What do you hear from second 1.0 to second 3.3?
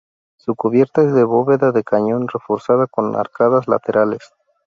es de bóveda de cañón reforzada con